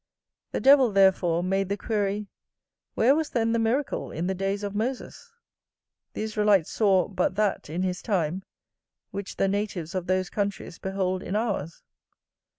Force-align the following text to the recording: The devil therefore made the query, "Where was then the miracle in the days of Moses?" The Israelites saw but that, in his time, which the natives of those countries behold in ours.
The 0.51 0.59
devil 0.59 0.91
therefore 0.91 1.43
made 1.43 1.69
the 1.69 1.77
query, 1.77 2.25
"Where 2.95 3.15
was 3.15 3.29
then 3.29 3.51
the 3.51 3.59
miracle 3.59 4.09
in 4.09 4.25
the 4.25 4.33
days 4.33 4.63
of 4.63 4.73
Moses?" 4.73 5.31
The 6.13 6.23
Israelites 6.23 6.71
saw 6.71 7.07
but 7.07 7.35
that, 7.35 7.69
in 7.69 7.83
his 7.83 8.01
time, 8.01 8.41
which 9.11 9.35
the 9.35 9.47
natives 9.47 9.93
of 9.93 10.07
those 10.07 10.31
countries 10.31 10.79
behold 10.79 11.21
in 11.21 11.35
ours. 11.35 11.83